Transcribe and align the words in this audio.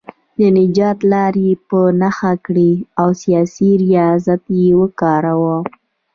د 0.37 0.39
نجات 0.57 0.99
لارې 1.11 1.43
یې 1.49 1.55
په 1.69 1.79
نښه 2.01 2.33
کړې 2.45 2.71
او 3.01 3.07
سیاسي 3.21 3.69
ریاضت 3.83 4.41
یې 4.59 4.67
کاوه. 4.99 5.57